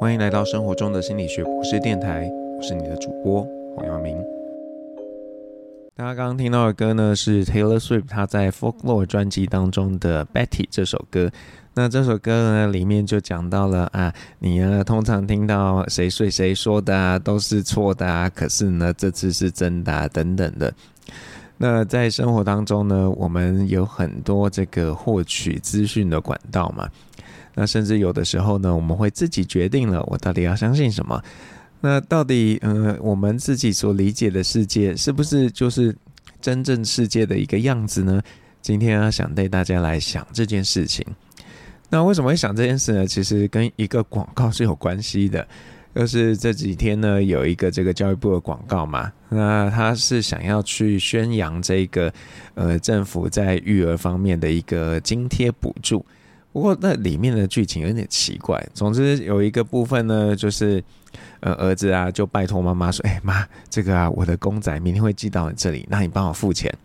[0.00, 4.16] 欢迎来到生活中的心理学博士电台，我是你的主播黄耀明。
[5.96, 11.28] 大家刚刚听到的歌呢，是 Taylor Swift 她在 Folklore 专辑当中的 Betty 这首歌。
[11.74, 20.72] 那这首歌呢，里面就讲到了啊，你呢通常听到谁睡谁说的啊，都是错的啊，可是呢这次是真的啊，等等的。
[21.56, 26.88] 那在生活当中呢，我们有很多这个获取资讯的管道嘛。
[27.60, 31.20] 那甚至有的时候呢，我们会自己决定了我到底要相信什么。
[31.80, 35.92] 那到底，嗯，我们自己所理解的世界是不是就是
[36.40, 38.22] 真正世界的一个样子呢？
[38.62, 41.04] 今天啊，想带大家来想这件事情。
[41.90, 43.04] 那为什么会想这件事呢？
[43.04, 45.44] 其实跟一个广告是有关系的，
[45.96, 49.12] 就是这几天呢，有一个这个教育部的广告嘛。
[49.30, 52.12] 那他是想要去宣扬这个
[52.54, 56.06] 呃政府在育儿方面的一个津贴补助。
[56.58, 58.60] 不过那里面的剧情有点奇怪。
[58.74, 60.82] 总之有一个部分呢，就是
[61.38, 66.76] 呃儿子啊就拜托妈妈说：“哎妈，这个啊我的公仔明天会寄到你这里，那你帮我付钱。”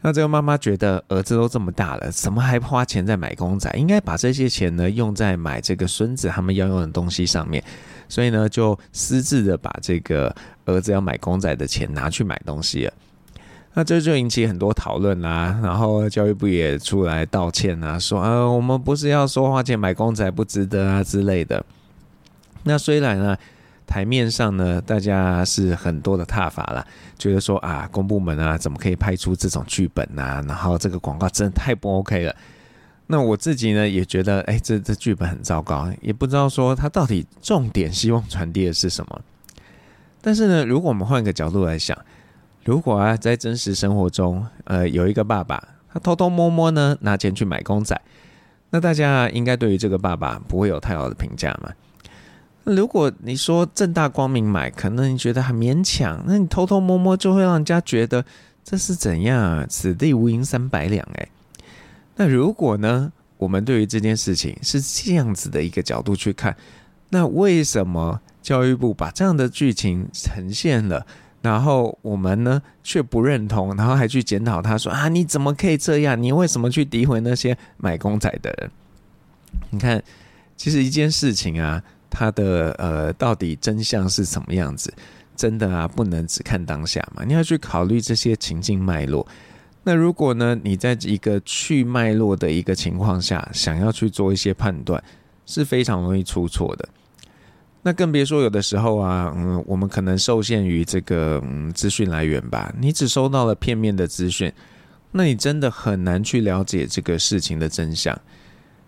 [0.00, 3.68] 那这个妈妈觉得儿子都这么大了，怎么还花钱在买公仔？
[3.76, 7.64] 应该把这些钱呢用在买这个孙子他们要用的东西上面。
[8.08, 10.32] 所以呢就私自的把这个
[10.66, 12.92] 儿子要买公仔的钱拿去买东西了。
[13.76, 21.64] 那这就引起很多讨论啦，然后教育部也出来道歉啊，说啊，我们不是要说花钱买公仔不值得啊之类的。
[22.62, 23.36] 那虽然呢，
[23.84, 26.86] 台面上呢，大家是很多的挞伐啦，
[27.18, 30.40] 觉得说啊，公部门啊，怎么可以拍出这种剧本啊？
[30.46, 32.36] 然后这个广告真的太不 OK 了。
[33.08, 39.20] 那我自己呢，也觉得，哎，这这剧本很糟糕，也不知道说他到底重点希望传递的是什么。
[40.20, 41.98] 但是呢，如果我们换个角度来想。
[42.64, 45.62] 如果啊，在真实生活中，呃，有一个爸爸，
[45.92, 48.00] 他偷偷摸摸呢拿钱去买公仔，
[48.70, 51.70] 那大家应该对于这个爸爸不会有太好的评价嘛？
[52.64, 58.24] 如果你说正大光明买，可能你觉得很勉强，那你偷偷摸摸就会让人家觉得
[58.64, 59.66] 这是怎样啊？
[59.68, 61.28] 此地无银三百两哎。
[62.16, 66.56] 那如果呢，我们对于这件事情是这样子的一个角度去看，
[67.10, 71.06] 那为什么教育部把这样的剧情呈现了？
[71.44, 76.20] 然后我们呢却不认同，然后还去检讨他说啊，你怎么可以这样？
[76.20, 78.70] 你为什么去诋毁那些买公仔的人？
[79.68, 80.02] 你看，
[80.56, 84.92] 其实一件事情啊，它的呃到底真相是什么样子？
[85.36, 89.26] 真的啊，不能只看当下嘛，你要去考虑这些情境脉络。
[89.82, 95.02] 那如果呢，你在一个去脉络的一个情况下，想要去做一些判断，
[95.44, 96.88] 是非常容易出错的。
[97.86, 104.50] 那更别说有的时候啊，嗯，我们可能受限于这个嗯资讯来源吧，你只收到了片面的资讯，
[105.12, 108.18] 那你真的很难去了解这个事情的真相。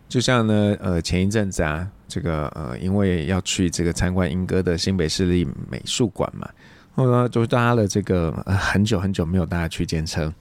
[0.08, 6.48] 就像呢，呃，前一阵子啊，这个呃，因为要去这个参观英哥的新北市立美术馆嘛，
[6.94, 10.32] 后来就搭了这个呃很久很久没有搭的区间车，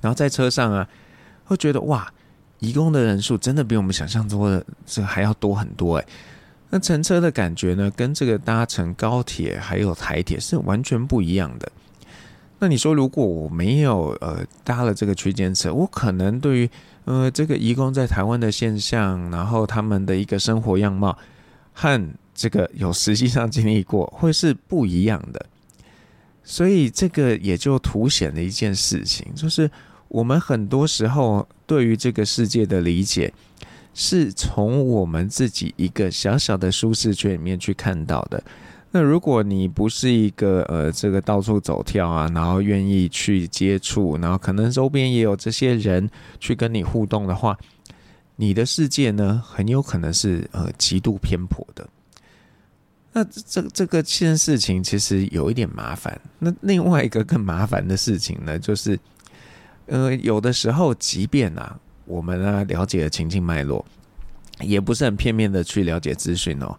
[0.00, 0.88] 然后在车上啊，
[1.42, 2.06] 会觉得哇，
[2.60, 6.06] 移工的人数真的比我们想象中的这还要多很多哎。
[6.70, 11.70] 那乘车的感觉呢，跟这个搭乘高铁还有台铁是完全不一样的。
[12.58, 16.70] 那你说，如果我没有呃搭了这个区间车，我可能对于
[17.04, 21.16] 呃这个移工在台湾的现象，然后他们的一个生活样貌，
[21.72, 25.46] 和这个有实际上经历过，会是不一样的。
[26.42, 29.70] 所以这个也就凸显了一件事情，就是
[30.08, 33.32] 我们很多时候对于这个世界的理解。
[33.94, 38.42] 是从我们自己一个小小的舒适圈里面去看到的。
[38.90, 47.58] 那如果你不是一个呃，这个到处走跳啊，然后愿意去接触，然后可能周边也有这些人去跟你互动的话，
[48.36, 51.88] 你的世界呢，很有可能是呃极度偏颇的。
[53.12, 56.20] 那这这个件事情其实有一点麻烦。
[56.38, 58.98] 那另外一个更麻烦的事情呢，就是
[59.86, 61.78] 呃，有的时候即便啊。
[62.06, 63.84] 我们呢，了解了情境脉络，
[64.60, 66.76] 也不是很片面的去了解资讯哦。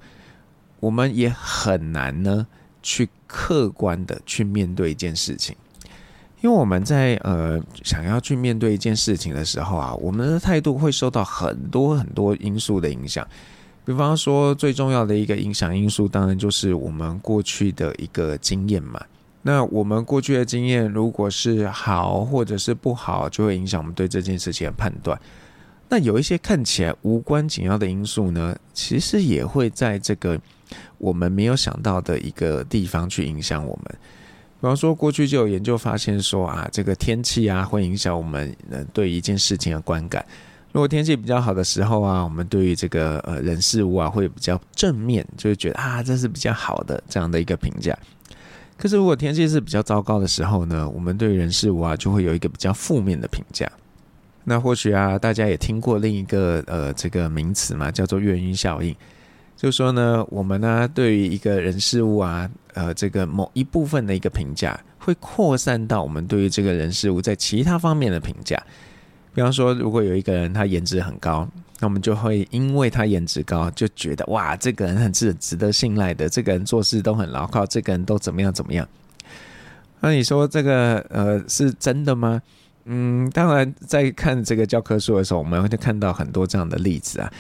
[0.80, 2.46] 我们也很难呢
[2.84, 5.56] 去客观的去面对一件事情，
[6.42, 13.28] 因为我们在呃想要去面对一件事情的时候啊，我们的态度会受到很多很多因素的影响。
[13.84, 19.00] 比方说，最重要的一个影响因素，当然就是我们过去的一个经验嘛。
[19.48, 25.20] 那我们过去的经验，如果是好或者是不好，就会影响我们对这件事情的判断。
[25.88, 30.42] 那有一些看起来无关紧要的因素呢，其实也会在这个
[30.98, 33.96] 我们没有想到的一个地方去影响我们。
[34.60, 38.52] 比方说，过去就有研究发现说啊，这个天气啊会影响我们
[38.92, 40.26] 对一件事情的观感。
[40.72, 47.96] 如果天气比较好的时候啊，我们对于这个呃人事物啊会比较正面，就会觉得啊这是比较好的这样的一个评价。
[48.78, 53.70] 可是如果天气是比较糟糕的时候呢，我们对于人事物啊就会有一个比较负面的评价。
[54.44, 58.96] 那或许啊，大家也听过另一个呃这个名词嘛，叫做月晕效应。
[59.56, 68.62] 就说呢，我们呢对于一个人事物啊，呃这个某一部分的一个评价，会扩散到我们对于这个人事物在其他方面的评价。
[69.34, 71.48] 比方说，如果有一个人他颜值很高，
[71.86, 78.88] 那我们就会因为他颜值高，就觉得哇，这个人很值值得信赖的，这个人做事都很牢靠，这个人都怎么样怎么样。
[80.00, 82.42] 那你说这个呃是真的吗？
[82.86, 87.32] 嗯，当然，在看这个教科书的时候，我们会看到很多这样的例子啊。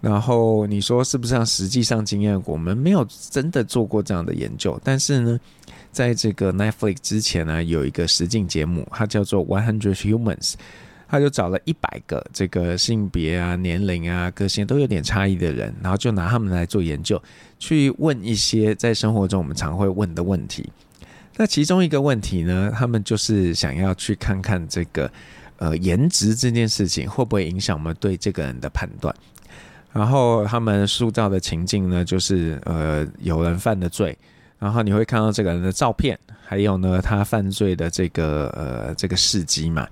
[0.00, 1.34] 然后你说是不是？
[1.34, 4.80] 像实际上经验，我们没有真的做过这样的研究。
[4.82, 5.38] 但是呢，
[5.92, 10.52] 在这个 Netflix 之前呢，有一个实境节目，它叫做《One Hundred Humans》，
[11.10, 17.20] 他就找了一百个这个性别啊、年龄啊、个性都有点差异的人，然后就拿他们来做研究，
[17.58, 20.70] 去问一些在生活中我们常会问的问题。
[21.36, 25.10] 那其中一个问题呢，他们就是想要去看看这个
[25.56, 29.14] 呃颜值这件事情会不会影响我们对这个人的判断。
[29.92, 34.16] 然后他们塑造的情境呢，就是呃有人犯的罪，
[34.58, 39.88] 然后你会看到这个人的照片，还有呢他犯罪的这个呃这个事迹嘛。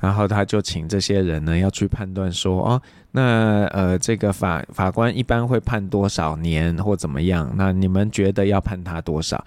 [0.00, 2.82] 然后他就请这些人呢要去判断说哦，
[3.12, 7.52] 那呃这个法法官一般会判多少年或怎么样？
[7.54, 9.44] 那你们觉得要判他多少？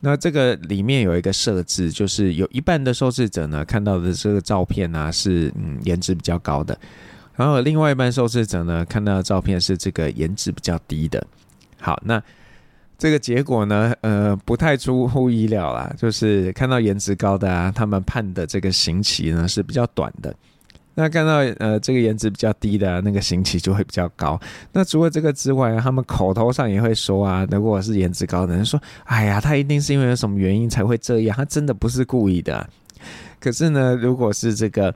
[0.00, 6.78] 那这个里面有一个设置，就是有一半的受试者呢看到的这个照片呢是嗯颜值比较高的，
[7.34, 11.26] 然后另外一半受试者呢看到的照片是这个颜值比较低的。
[11.80, 12.22] 好，那
[12.98, 20.34] 这个结果呢呃不太出乎意料啦，就是看到颜值高的啊，他们判的这个刑期呢是比较短的。
[20.98, 24.40] 那看到呃这个颜值比较低的、那个刑期就会比较高。
[24.72, 32.66] 那除了这个之外，他们口头上也会说啊，如果是颜值高的人说，哎呀，他一定是因为有什么原因才会这样，他真的不是故意的、
[33.38, 34.94] 可是呢，如果是这个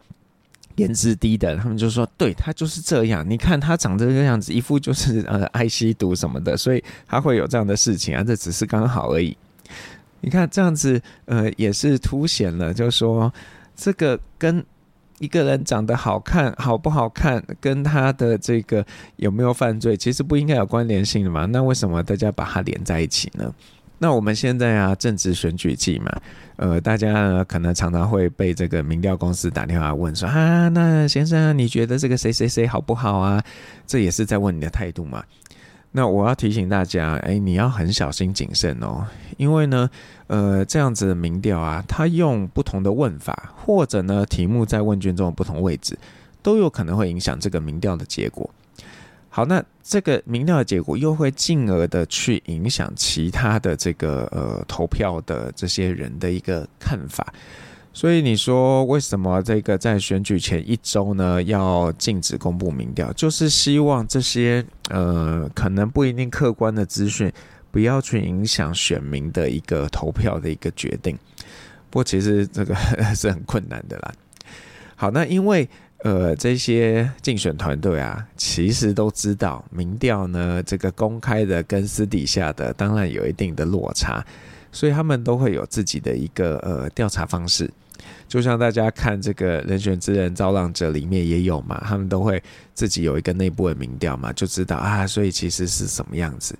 [0.76, 3.24] 颜值低的，他们就说，对，他就是这样。
[3.28, 9.36] 你看他长这个样子，一副就是呃爱吸毒什么的，所以他会有这样的事情啊，这只是刚好而已。
[10.20, 13.32] 你看这样子，呃，也是凸显了，就是说
[13.76, 14.64] 这个跟。
[15.20, 18.82] 一个人长得好看好不好看，跟他的这个
[19.16, 21.44] 有没有犯罪，其实不应该有关联性的嘛？
[21.44, 23.54] 那为什么大家把它连在一起呢？
[24.02, 26.10] 那我们现在啊，正值选举季嘛，
[26.56, 33.44] 呃，大家呢可能常常会被这个民调公司打电话问说啊，那先生你觉得这个谁谁谁好不好啊？
[33.86, 35.22] 这也是在问你的态度嘛。
[35.92, 39.04] 那我要提醒大家，哎，你要很小心谨慎哦，
[39.36, 39.90] 因为呢，
[40.28, 45.98] 呃，这样子的民调啊，它用不同的问法，或者呢，题目在问卷中的不同位置，
[46.42, 48.48] 都有可能会影响这个民调的结果。
[49.40, 57.26] 好，那这个民调的结果又会进而的去影响其他的这个呃投票的这些人的一个看法。
[57.94, 63.10] 所以你说为什么这个在选举前一周呢，要禁止公布民调？
[63.14, 67.32] 就是希望这些呃可能不一定客观的资讯
[67.70, 71.18] 不要去影响选民的一个投票的一个决定。
[71.88, 72.74] 不过其实这个
[73.16, 74.12] 是很困难的啦。
[74.96, 75.66] 好，那因为
[76.04, 84.24] 呃这些竞选团队啊，其实都知道民调呢，这个公开的跟私底下的当然有一定的落差。
[84.72, 87.68] 所以他们都会有自己的一个呃调查方式，
[88.28, 92.40] 就像大家看这个人选之人造浪者里面也有嘛，他们都会
[92.72, 96.56] 自己有一个内部的民调嘛，就知道啊，所以其实是什么样子。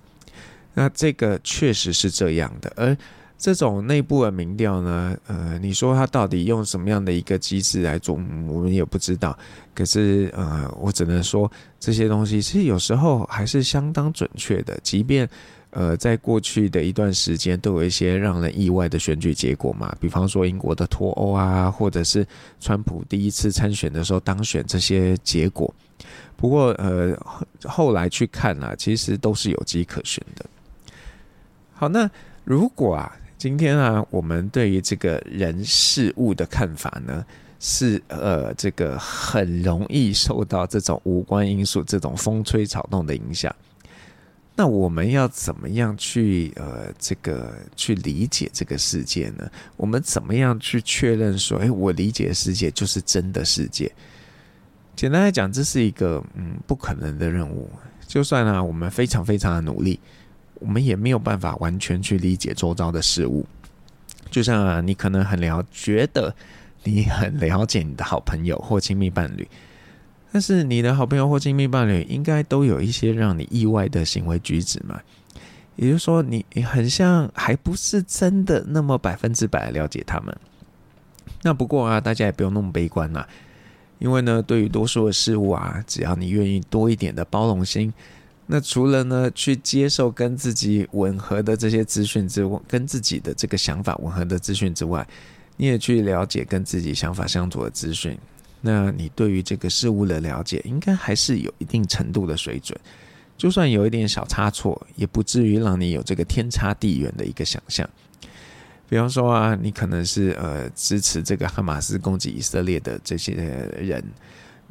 [0.73, 2.97] 那这个确实是这样的，而
[3.41, 8.13] 这种内部的民调呢，呃，你说他到底用什么样的一个机制来做，
[8.47, 9.35] 我们也不知道。
[9.73, 15.27] 可是呃，我只能说这些东西其实有时候还是相当准确的，即便。
[15.73, 22.27] 呃，在过去的一段时间，都有一些让人意外的选举结果嘛，比方说英国的脱欧啊，或者是
[22.59, 25.73] 川普第一次参选的时候当选这些结果。
[26.35, 27.17] 不过，呃，
[27.63, 30.45] 后来去看啊，其实都是有迹可循的。
[31.71, 32.11] 好，那
[32.43, 37.25] 如果啊，今天啊，我们对于这个人事物的看法呢，
[37.59, 43.51] 是呃，这个很容易受到这种无关因素、这种风吹草动的影响。
[44.55, 49.49] 那我们要怎么样去呃这个去理解这个世界呢？
[49.75, 53.91] 我们怎么样去确认说，哎，我理解的世界就是真的世界？
[54.95, 57.67] 简单来讲，这是一个嗯不可能的任务。
[58.05, 59.99] 就算呢，我们非常非常的努力，
[60.61, 63.45] 我们也没有办法完全去理解周遭的事物。
[64.29, 66.33] 就像啊，你可能很了觉得
[66.83, 69.45] 你很了解你的好朋友或亲密伴侣。
[70.31, 75.01] 但是你的好朋友或亲密伴侣应该都有一些让你意外的行为举止嘛？
[75.75, 80.33] 也就是说，你你很像还不是真的那么百分之百了解他们。
[81.43, 83.25] 那不过啊，大家也不用那么悲观嘛，
[83.99, 87.91] 因为呢，对于多数的事物啊，只要你愿意多一点的包容心，
[88.53, 95.07] 那除了呢去接受跟自己吻合的这些资讯之外，跟自己的这个想法吻合的资讯之外，
[95.55, 98.17] 你也去了解跟自己想法相左的资讯，
[98.59, 102.77] 那你对于这个事物的了解，应该还是有一定程度的水准。
[103.37, 107.89] 就算有一点小差错，也不至于让你有这个天差地远的一个想象。
[108.89, 113.31] 比方说啊，你可能是呃支持这个哈马斯攻击以色列的这些
[113.79, 114.03] 人，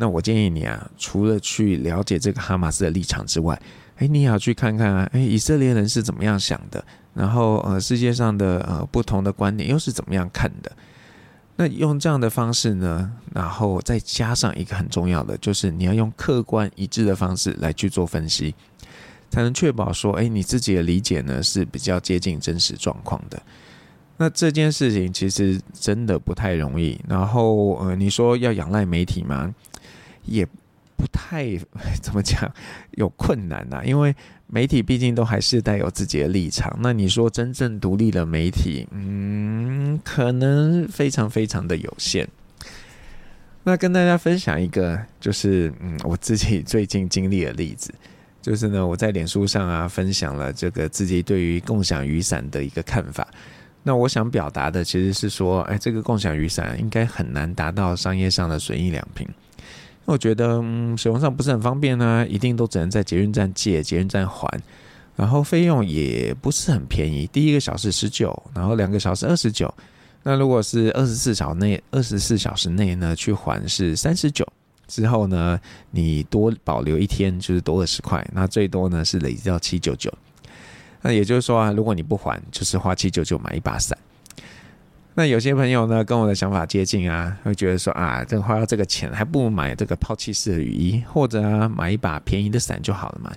[0.01, 3.61] 那我建议你啊，除了去了解这个哈马斯的立场之外，
[3.99, 10.73] 诶，你也要去看看啊，诶，以色列人是怎么样想的，然后呃，世界上的呃不同的观点又是怎么样看的。
[11.57, 18.55] 那用这样的方式呢，然后再加上一个很重要的，就是你要用客观一致的方式来去做分析，
[19.29, 23.39] 才能确保说，哎，你自己的理解呢是比较接近真实状况的。
[24.17, 26.99] 那这件事情其实真的不太容易。
[27.07, 29.55] 然后，呃，你说要仰赖媒体吗？
[30.25, 30.47] 也
[30.97, 31.57] 不太
[32.03, 32.53] 怎么讲，
[32.93, 34.15] 有困难呐，因为。
[34.53, 42.27] 媒体毕竟都还是带有自己的立场，那你说真正独立的媒体，嗯，可能非常非常的有限。
[43.63, 47.95] 那跟大家分享一个，就是嗯，我自己最近经历的例子，
[48.43, 53.29] 就是呢，我在脸书上啊分享了这个自己对于共享雨伞的一个看法。
[53.85, 59.29] 那我想表达的其实是说，哎，这个共享雨伞应该很难达到商业上的损益两平。
[60.07, 64.61] 我觉得，嗯，使用上不是很方便呢，一定都只能在捷运站借，捷运站还，
[65.15, 69.73] 然后费用也不是很便宜，第一个小时十九，然后两个小时二十九，
[70.25, 74.45] 那如果是二十四小内，二十四小时内呢去还是三十九，
[74.89, 75.61] 之后呢
[75.93, 80.13] 你多保留一天就是多二十块，那最多呢是累积到七九九，
[81.03, 83.97] 那也就是说啊，如果你不还，就是花七九九买一把伞。
[85.21, 93.31] 那有些朋友呢，跟我的想法接近啊，会觉得说啊，这花了这个钱，还不如买这个抛弃式的雨衣，或者啊，买一把便宜的伞就好了嘛。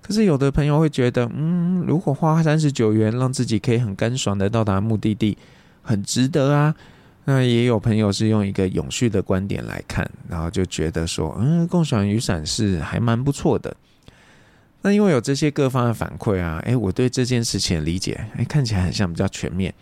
[0.00, 5.36] 可是有的朋友会觉得，嗯，如果花三十九元，让自己可以很干爽的到达目的地，
[5.82, 6.74] 很值得啊。
[7.26, 13.76] 那也有朋友是用一个永续的观点来看，然后就觉得说，嗯，共享雨伞是还蛮不错的。
[14.80, 19.74] 那因为有这些各方的反馈啊，诶，我对这件事情的理解，诶，看起来很像比较全面。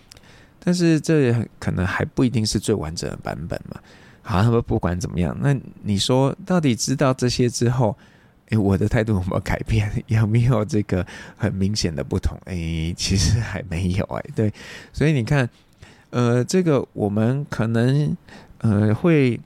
[0.64, 3.78] 但是这可能还不一定是最完整的版本嘛。
[4.22, 7.94] 好，那么不管怎么样，那你说到底知道这些之后，
[8.48, 9.90] 诶，我的态度有没有改变？
[10.08, 11.06] 有没有这个
[11.36, 12.34] 很明显的不同？
[12.46, 14.24] 诶，其实还没有哎。
[14.34, 14.50] 对，
[14.94, 15.46] 所以你看，
[16.08, 18.16] 呃，这个我们可能
[18.58, 19.38] 呃会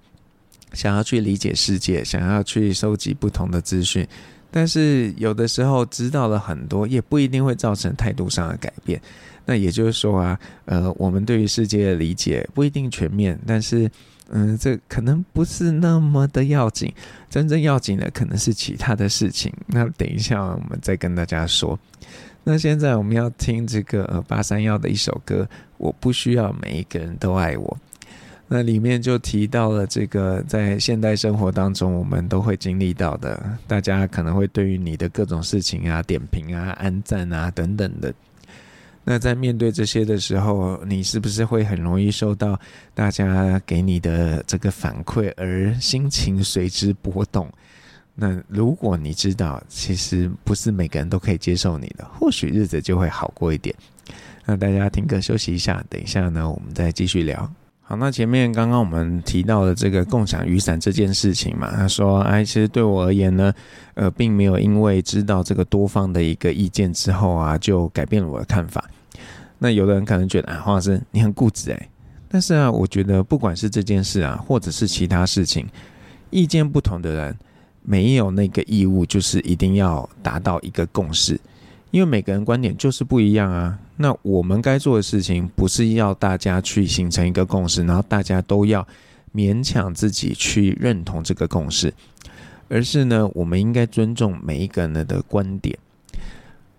[0.72, 4.06] 想要去理解世界，想要去收集不同的资讯，
[4.52, 9.00] 但是有的时候知道了很多，也不一定会造成态度上的改变。
[9.48, 13.90] 那也就是说啊，呃，我们对于世界的理解不一定全面，但是，
[14.28, 16.92] 嗯，这可能不是那么的要紧。
[17.30, 19.50] 真正要紧的可能是其他的事情。
[19.68, 21.78] 那等一下我们再跟大家说。
[22.44, 27.78] 那现在我们要听这个呃八三夭的一首歌，我不需要每一个人都爱我。
[28.48, 38.12] 那里面就提到了这个在现代生活当中我们都会经历到的，大家可能会对于你的各种事情啊点评啊、安赞啊等等的。
[39.10, 42.60] 那在面对这些的时候，你是不是会很容易受到
[42.92, 47.50] 大家给你的这个反馈而心情随之波动？
[48.14, 53.74] 那如果你知道，其实不是每个人都可以接受你的，或许日子就会好过一点。
[54.44, 57.50] 那大家听歌休息一下，等一下呢，我们再继续聊。
[57.80, 63.54] 好，那前面刚刚我们提到的这个共享雨伞这件事情嘛，他说，哎，其实对我而言呢，
[63.94, 68.84] 呃，并没有因为知道这个多方的一个意见之后啊，就改变了我的看法。
[69.58, 71.88] 那有的人可能觉得啊，黄老师你很固执诶。
[72.28, 75.66] 但是啊，我觉得不管是这件事啊，或者是其他事情，
[76.30, 77.38] 意见不同的人
[77.82, 81.40] 没有那个义务，就是一定要达到一个共识，
[81.90, 83.78] 因为每个人观点就是不一样啊。
[83.96, 88.86] 那我们该做的事情，不是要大家去形成一个共识，然后大家都要
[89.34, 91.92] 勉强自己去认同这个共识，
[92.68, 95.78] 而是呢，我们应该尊重每一个人的观点。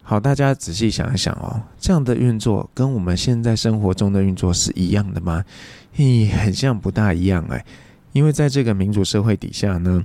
[0.10, 5.46] 好，大家仔细想一想哦，这样的运作跟我们现在生活中的运作是一样的吗？
[5.94, 7.64] 嘿，很像不大一样哎，
[8.12, 10.04] 因为在这个民主社会底下呢，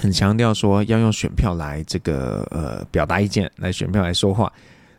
[0.00, 4.52] 很强调说要用选票来这个呃表达意见，来选票来说话。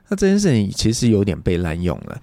[0.07, 2.17] 那这件事情其实有点被滥用了，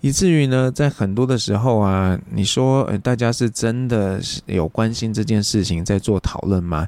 [0.00, 6.86] 以至于呢，在很多的时候啊，你说，呃，大家是真的有关心这件事情在做讨论吗？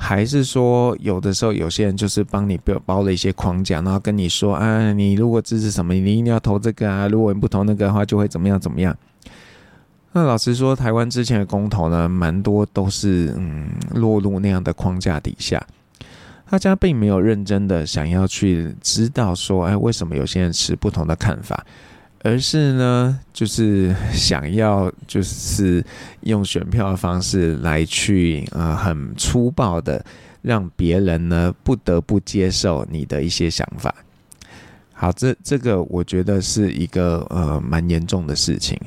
[0.00, 8.96] 还是说，有的时候有些人就是帮你包了一些框架，然后跟你说，啊，你如果支持什么，你一定要投这个啊，如果你不投那个的话，就会怎么样怎么样。
[10.12, 15.60] 那老实说，台湾之前的公投呢，蛮多都是嗯落入那样的框架底下，
[16.48, 21.66] 大家并没有认真的想要去知道说，哎，为什么有些人持不同的看法。
[22.22, 25.84] 而是呢，就是想要就是
[26.22, 30.04] 用选票的方式来去呃很粗暴的
[30.42, 33.94] 让别人呢不得不接受你的一些想法。
[34.92, 38.78] 好，这这个我觉得是一个呃蛮严重的事情。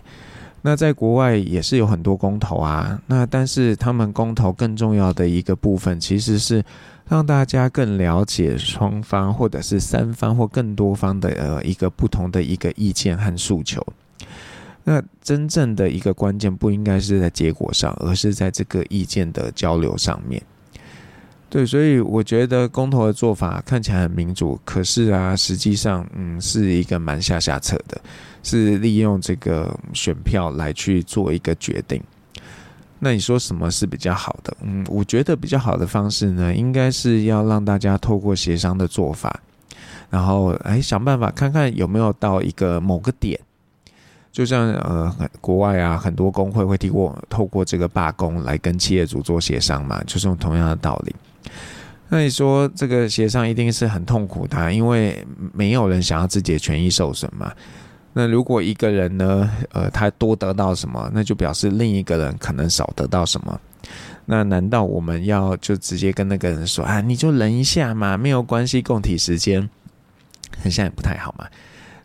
[0.61, 6.63] 那在国外也是有很多公投啊，那但是他们公投更重要的一个部分其实是。
[7.11, 13.85] 让大家更了解双方，或者是三方或更多方的呃一个不同的一个意见和诉求。
[14.85, 20.41] 那真正的一个关键不应该是在结果上，而是在这个意见的交流上面。
[21.49, 27.99] 对，所以我觉得公投的做法看起来很民主，可是啊，实际上嗯是一个蛮下下策的，
[28.41, 32.01] 是利用这个选票来去做一个决定。
[33.03, 34.55] 那你说什么是比较好的？
[34.61, 39.39] 嗯，我觉得比较好的方式呢，应该是要让大家透过协商的做法，
[40.11, 43.39] 然后哎想办法看看有没有到一个某个点，
[44.31, 51.15] 就像呃国外啊很多工会会透过透过这个罢工来跟企业主做协商嘛，就是用同样的道理。
[52.07, 57.51] 那你说这个协商一定是很痛苦的，因为没有人想要自己的权益受损嘛。
[58.13, 63.59] 那如果一个人呢，呃，他多得到什么，那就表示另一个人可能少得到什么。
[64.25, 69.67] 那难道我们要就直接跟那个人说啊，你就忍一下嘛，没有关系，共体时间，
[70.61, 71.47] 很像也不太好嘛。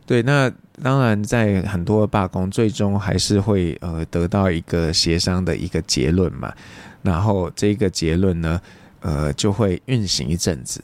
[0.06, 0.50] 对，那
[0.82, 6.52] 当然在很多罢工，最终还是会呃得到一个协商的一个结论嘛。
[7.02, 8.60] 然后这个结论呢，
[9.00, 10.80] 呃，就会运行一阵子。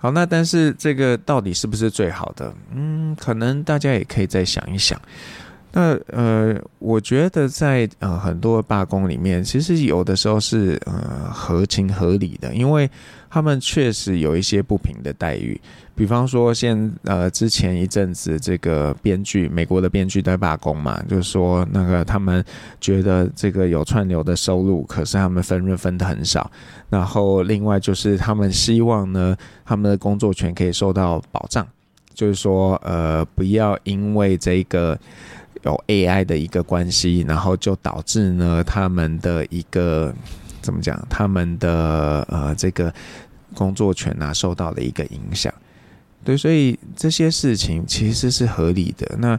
[0.00, 2.52] 好，那但是这个到底是不是最好的？
[2.74, 4.98] 嗯，可能大家也可以再想一想。
[5.72, 12.90] 那呃，我觉得在呃很多罢工里面，其实有的时候是呃合情合理的，因为
[13.28, 15.60] 他们确实有一些不平的待遇。
[15.94, 22.42] 比方说现，呃之前一阵子，这个编剧，美国的编剧在罢工嘛，就是说那个他们
[22.80, 26.50] 觉得这个有串流的收入，可是他们分润分得很少。
[26.88, 31.66] 然后另外就是他们希望呢，他们的工作权可以受到保障，
[32.14, 34.98] 就是说呃不要因为这个
[35.62, 40.14] 有 AI 的一个关系，然后就导致呢他们的一个
[40.60, 42.92] 怎么讲，他们的呃这个
[43.54, 45.52] 工作权啊受到了一个影响。
[46.22, 49.16] 对，所以这些事情其实是合理的。
[49.18, 49.38] 那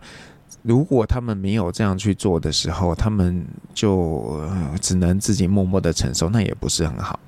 [0.64, 4.42] 如果他们没有这样去做的时候，他们就
[4.80, 7.20] 只能自己默默的承受，那也不是很好。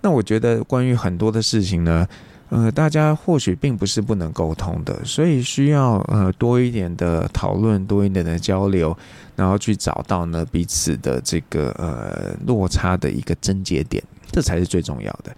[0.00, 2.06] 那我觉得关于很多的事情呢，
[2.48, 8.96] 呃，大家或许并不是不能沟通的，所以需要呃多一点的讨论，多一点的交流，
[9.34, 15.34] 然后去找到呢彼此的这个呃落差的一个症结点，这才是最重要的。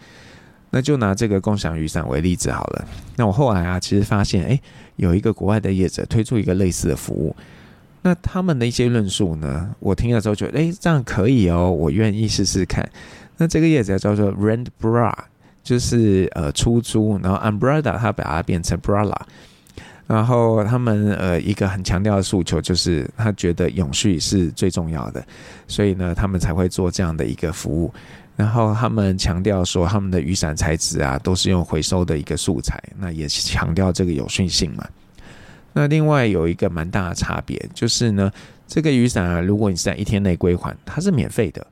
[0.70, 2.86] 那就拿这个共享雨伞为例子好了。
[3.16, 4.60] 那我后来啊，其实发现，哎，
[4.96, 7.34] 有一个国外的业者推出一个类似的服务。
[8.02, 12.86] 那他们的一些论述呢，我听了之后觉得，哎，这样可以哦，我愿意试试看。
[13.38, 15.14] 那这个业者叫做 Rent Bra，
[15.68, 19.14] 就是呃出租，然后 Umbrella 它把它变成 Brala。
[20.06, 25.22] 然后他们呃一个很强调的诉求就是，他觉得永续是最重要的，
[25.66, 27.92] 所以呢，他们才会做这样的一个服务。
[28.34, 34.88] 然后他们强调说，他们的雨伞材质啊，都是用回收的一个素材，那也是强调这个有序性嘛。
[35.74, 38.32] 那另外有一个蛮大的差别，就是呢，
[38.66, 41.66] 这个雨伞啊，如果你是在一天内归还，它是免费的。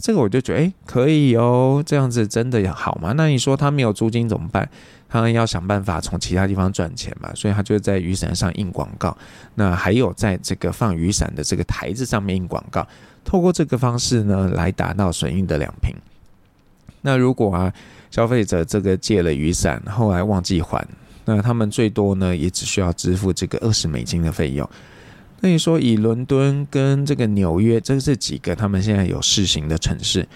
[0.00, 3.12] 这个我就觉得，哎，可以哦，这样子真的好吗？
[3.16, 4.68] 那你说他没有租金怎么办？
[5.08, 9.16] 他要想办法从其他地方赚钱嘛，所以他就在雨伞上印广告，
[9.54, 12.86] 那还有在这个放雨伞的这个台子上面印广告。
[13.24, 15.94] 透过这个方式呢，来达到损益的两平。
[17.00, 17.72] 那如果啊，
[18.10, 20.86] 消费者这个借了雨伞，后来忘记还，
[21.24, 24.68] 那他们最多呢，也只需要支付这个二十美金的费用。
[25.40, 30.26] 那你说，以伦敦跟这个纽约，这是几个他们现在有试行的城市？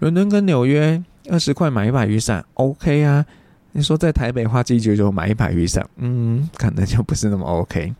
[0.00, 3.24] 伦敦跟纽约二十块买一把雨伞，OK 啊？
[3.72, 7.94] 你说在台北花七九九买一把雨伞，嗯，可能就不是那么 OK。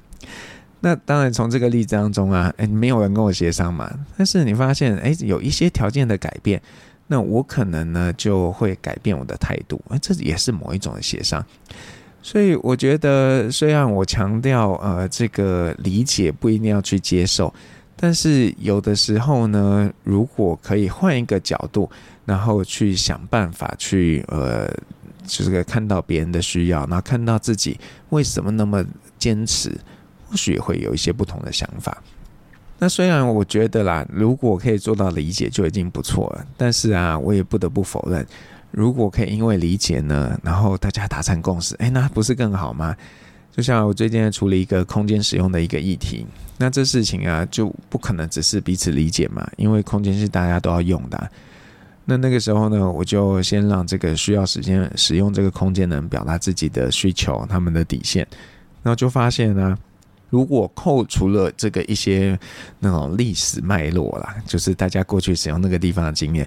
[0.81, 3.91] 那当然，从这个例子当中啊，诶，没有人跟我协商嘛。
[4.19, 6.61] 但是你发现，诶，有一些条件的改变，
[7.07, 9.81] 那我可能呢就会改变我的态度。
[9.89, 11.43] 诶，这也是某一种的协商。
[12.25, 17.53] 所以我觉得，虽然我强调，呃，这个理解不一定要去接受，
[17.95, 21.89] 但是有的时候呢，如果可以换一个角度，
[22.25, 24.67] 然后去想办法去，呃，
[25.27, 28.83] 就是看到别人的需要，然后看到自己为什么那么
[29.19, 29.69] 坚持，
[30.31, 32.03] 或许会有一些不同的想法。
[32.79, 38.27] 那虽然我觉得啦，如果可以做到理解就已经不错了，但是啊，我也不得不否认。
[38.77, 42.95] 如果可以因为理解呢，然后大家达成共识，诶，那不是更好吗？
[43.53, 46.27] 就像我最近在处理一个空间使用的一个议题，
[46.59, 51.31] 那这事情啊就不可能只是彼此理解嘛，因为空间是大家都要用的。
[52.05, 58.27] 那那个时候呢，我就先让这个需要时间使用这个空间的人表达自己的需求，他们的底线，
[58.83, 59.79] 然后就发现呢，
[60.31, 62.37] 如果扣除了这个一些
[62.81, 66.47] 那种历史脉络啦，就是大家过去使用那个地方的经验。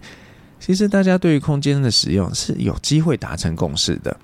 [0.59, 4.15] 其实大家对于空间的使用是有机会达成共识的，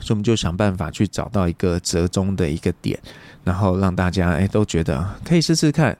[0.00, 2.98] 所以我们就想办法去找到一个折中的一个点，
[3.44, 5.96] 然后让大家诶都觉得可以试试看。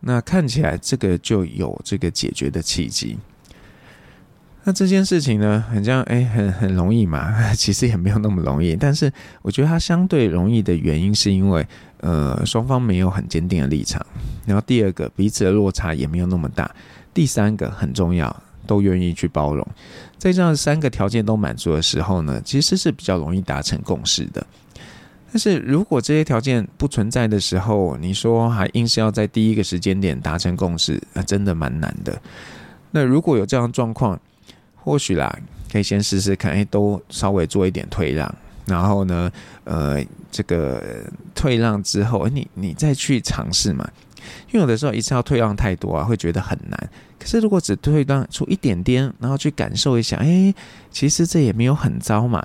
[0.00, 3.18] 那看起来这个就有这个解决的契机。
[4.64, 8.76] 那这件事情呢，很像诶很很容易嘛， 其实也没有那么容易。
[8.76, 11.66] 但是我觉得它相对容易的原因是因为
[12.00, 14.04] 呃双方没有很坚定的立场，
[14.46, 16.70] 然后第二个彼此的落差也没有那么大，
[17.12, 18.34] 第三个很重要。
[18.70, 19.66] 都愿意去包容，
[20.16, 24.46] 在这样三个条件都满足的时候呢，其实是比较容易达成共识的。
[25.32, 32.16] 但是如果这些条件不存在的时候，你说还硬是要在第一个时间点达成共识，那真的蛮难的。
[32.92, 34.16] 那如果有这样状况，
[34.76, 35.36] 或许啦，
[35.72, 38.32] 可以先试试看，哎，都稍微做一点退让，
[38.66, 39.28] 然后呢，
[39.64, 40.80] 呃，这个
[41.34, 43.90] 退让之后，你你再去尝试嘛。
[44.48, 46.90] 因为有的时候一次要退让太多啊，会觉得很难。
[47.18, 50.54] 可是如果只退让出一点点，然后去感受一下，哎，
[50.90, 52.44] 其实这也没有很糟嘛，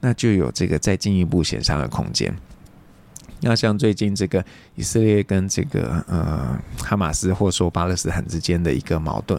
[0.00, 2.34] 那就有这个再进一步协商的空间。
[3.40, 4.42] 那像最近这个
[4.74, 9.38] 以色列跟这个呃哈马斯或说巴勒斯坦之间的一个矛盾，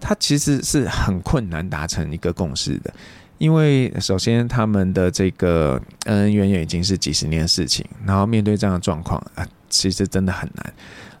[0.00, 2.94] 它其实是很困难达成一个共识的。
[3.36, 9.46] 因为首先他们的这个恩恩怨怨已经是几十年的事情，然后面对这样的状况啊，
[9.78, 10.74] 其实真的很难。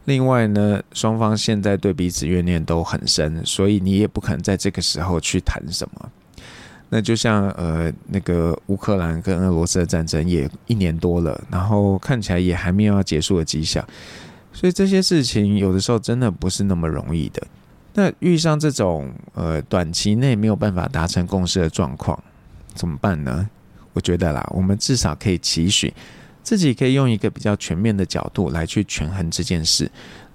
[0.04, 6.10] 另外呢，双方现在对彼此怨念都很深，所以你也不可能在这个时候去谈什么。
[6.90, 13.86] 那就像呃那个乌克兰跟俄罗斯的战争也一年多了，然后看起来也还没有要结束的迹象，
[14.54, 17.46] 所以这些事情有的时候真的不是那么容易的。
[17.92, 22.18] 那遇上这种呃短期内没有办法达成共识的状况，
[22.74, 23.50] 怎么办呢？
[23.92, 25.92] 我觉得啦，我们至少可以期许
[26.48, 29.86] 自己可以用一个比较全面的角度来去权衡这件事，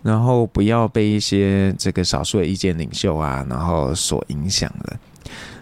[0.04, 4.99] 然后不要被一些这个少数的意见领袖啊，然后所影响了。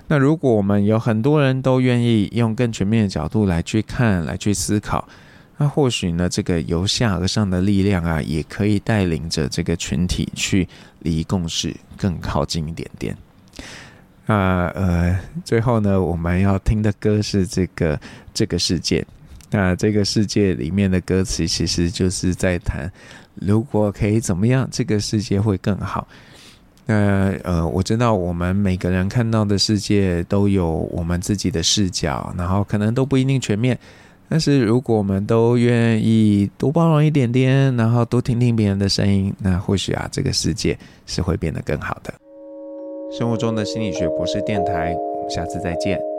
[0.10, 5.08] 那如果我们有很多人都愿意用更全面的角度来去看，来去思考。
[5.56, 10.68] 那或许呢，这个由下而上的力量啊，也可以带领着这个群体去
[11.00, 13.16] 离共识更靠近一点点。
[14.26, 17.98] 那呃，最后呢，我们要听的歌是这个
[18.34, 19.08] 这个世界。
[19.52, 22.92] 那这个世界里面的歌词，其实就是在谈，
[23.36, 26.08] 如果可以怎么样，这个世界会更好。
[26.86, 33.78] 那呃，我知道我们每个人看到的世界都有我们自己的视角，然后可能都不一定全面。
[34.28, 42.14] 但是，如果我们都愿意多包容一点点，然后多听听别人的声音，那或许啊，这个世界是会变得更好的。
[43.12, 46.11] 生活中的心理学博士电台，我们下次再见。